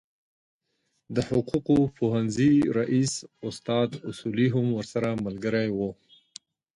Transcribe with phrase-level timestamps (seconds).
[1.15, 3.13] د حقوقو پوهنځي رئیس
[3.47, 5.79] استاد اصولي هم ورسره ملګری و.